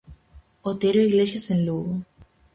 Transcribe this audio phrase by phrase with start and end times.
[0.63, 1.99] Otero-Iglesias en Lugo.